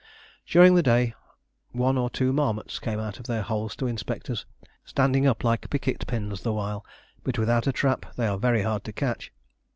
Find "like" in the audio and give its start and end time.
5.43-5.69